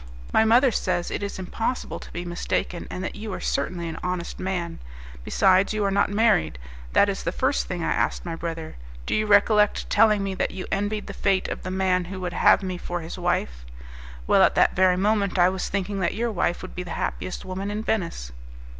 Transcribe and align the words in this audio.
My 0.33 0.45
mother 0.45 0.71
says 0.71 1.11
it 1.11 1.21
is 1.21 1.37
impossible 1.37 1.99
to 1.99 2.11
be 2.11 2.25
mistaken, 2.25 2.87
and 2.89 3.03
that 3.03 3.15
you 3.15 3.31
are 3.33 3.39
certainly 3.39 3.87
an 3.87 3.99
honest 4.01 4.39
man. 4.39 4.79
Besides, 5.23 5.73
you 5.75 5.85
are 5.85 5.91
not 5.91 6.09
married; 6.09 6.57
that 6.93 7.07
is 7.07 7.21
the 7.21 7.31
first 7.31 7.67
thing 7.67 7.83
I 7.83 7.93
asked 7.93 8.25
my 8.25 8.35
brother. 8.35 8.77
Do 9.05 9.13
you 9.13 9.27
recollect 9.27 9.91
telling 9.91 10.23
me 10.23 10.33
that 10.33 10.49
you 10.49 10.65
envied 10.71 11.05
the 11.05 11.13
fate 11.13 11.47
of 11.49 11.61
the 11.61 11.69
man 11.69 12.05
who 12.05 12.19
would 12.21 12.33
have 12.33 12.63
me 12.63 12.79
for 12.79 13.01
his 13.01 13.19
wife? 13.19 13.63
Well, 14.25 14.41
at 14.41 14.55
that 14.55 14.75
very 14.75 14.97
moment 14.97 15.37
I 15.37 15.49
was 15.49 15.69
thinking 15.69 15.99
that 15.99 16.15
your 16.15 16.31
wife 16.31 16.63
would 16.63 16.73
be 16.73 16.81
the 16.81 16.95
happiest 16.97 17.45
woman 17.45 17.69
in 17.69 17.83
Venice." 17.83 18.31